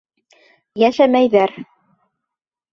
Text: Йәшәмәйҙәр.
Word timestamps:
Йәшәмәйҙәр. 0.85 1.55